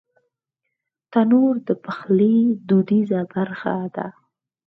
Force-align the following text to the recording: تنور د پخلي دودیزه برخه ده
تنور 1.11 1.55
د 1.67 1.69
پخلي 1.85 2.37
دودیزه 2.67 3.21
برخه 3.33 3.75
ده 3.95 4.07